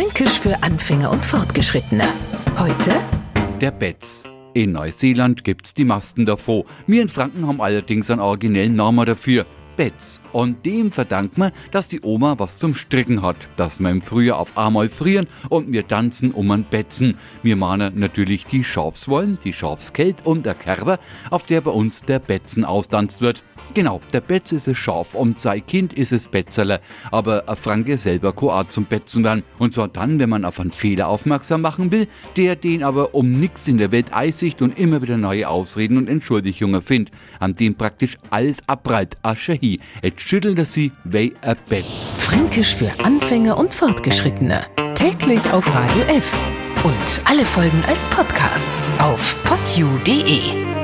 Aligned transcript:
Fränkisch 0.00 0.40
für 0.40 0.62
Anfänger 0.62 1.10
und 1.10 1.22
Fortgeschrittene. 1.22 2.04
Heute 2.58 2.90
Der 3.60 3.70
Betz. 3.70 4.24
In 4.54 4.72
Neuseeland 4.72 5.44
gibt's 5.44 5.74
die 5.74 5.84
Masten 5.84 6.24
davor. 6.24 6.64
Wir 6.86 7.02
in 7.02 7.10
Franken 7.10 7.46
haben 7.46 7.60
allerdings 7.60 8.10
einen 8.10 8.22
originellen 8.22 8.76
Namen 8.76 9.04
dafür. 9.04 9.44
Betz. 9.76 10.22
Und 10.32 10.64
dem 10.64 10.90
verdankt 10.90 11.36
man, 11.36 11.52
dass 11.70 11.88
die 11.88 12.00
Oma 12.00 12.38
was 12.38 12.56
zum 12.56 12.74
Stricken 12.74 13.20
hat. 13.20 13.36
Dass 13.56 13.78
wir 13.78 13.90
im 13.90 14.00
Frühjahr 14.00 14.38
auf 14.38 14.56
einmal 14.56 14.88
frieren 14.88 15.26
und 15.50 15.70
wir 15.70 15.86
tanzen 15.86 16.30
um 16.30 16.50
ein 16.50 16.64
Betzen. 16.64 17.18
Wir 17.42 17.56
mahnen 17.56 17.98
natürlich 17.98 18.46
die 18.46 18.64
Schafswollen, 18.64 19.38
die 19.44 19.52
Schafskelt 19.52 20.24
und 20.24 20.46
der 20.46 20.54
Kerber, 20.54 20.98
auf 21.28 21.44
der 21.44 21.60
bei 21.60 21.72
uns 21.72 22.02
der 22.04 22.20
Betzen 22.20 22.64
austanzt 22.64 23.20
wird. 23.20 23.42
Genau, 23.74 24.00
der 24.12 24.20
Betz 24.20 24.52
ist 24.52 24.66
es 24.66 24.76
Schaf 24.76 25.14
und 25.14 25.40
sein 25.40 25.64
Kind 25.64 25.92
ist 25.92 26.12
es 26.12 26.28
Betzerle. 26.28 26.80
Aber 27.10 27.48
ein 27.48 27.56
Franke 27.56 27.98
selber 27.98 28.32
Koat 28.32 28.72
zum 28.72 28.84
Betzen 28.84 29.22
werden. 29.24 29.44
Und 29.58 29.72
zwar 29.72 29.88
dann, 29.88 30.18
wenn 30.18 30.28
man 30.28 30.44
auf 30.44 30.58
einen 30.58 30.72
Fehler 30.72 31.08
aufmerksam 31.08 31.62
machen 31.62 31.90
will, 31.92 32.08
der 32.36 32.56
den 32.56 32.82
aber 32.82 33.14
um 33.14 33.38
nix 33.38 33.68
in 33.68 33.78
der 33.78 33.92
Welt 33.92 34.14
eisicht 34.14 34.60
und 34.62 34.78
immer 34.78 35.02
wieder 35.02 35.16
neue 35.16 35.48
Ausreden 35.48 35.98
und 35.98 36.08
Entschuldigungen 36.08 36.82
findet, 36.82 37.14
an 37.38 37.54
dem 37.54 37.74
praktisch 37.74 38.18
alles 38.30 38.58
abprallt. 38.66 39.16
Asche 39.22 39.54
hi, 39.54 39.80
jetzt 40.02 40.22
schüttelt 40.22 40.58
er 40.58 40.64
sie 40.64 40.92
wie 41.04 41.32
ein 41.42 41.56
Betz. 41.68 42.14
Fränkisch 42.18 42.74
für 42.74 42.90
Anfänger 43.04 43.56
und 43.58 43.72
Fortgeschrittene. 43.72 44.66
Täglich 44.94 45.40
auf 45.52 45.72
Radio 45.74 46.02
F. 46.04 46.36
Und 46.82 47.22
alle 47.26 47.44
Folgen 47.44 47.82
als 47.86 48.08
Podcast 48.08 48.70
auf 48.98 49.36
podu.de. 49.44 50.79